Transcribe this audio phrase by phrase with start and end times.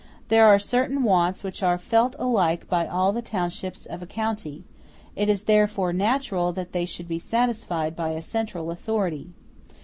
[0.29, 4.63] There are certain wants which are felt alike by all the townships of a county;
[5.15, 9.29] it is therefore natural that they should be satisfied by a central authority.